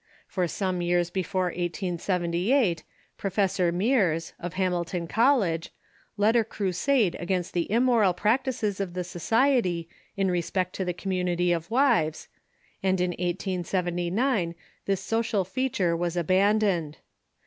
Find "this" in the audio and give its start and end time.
14.87-15.01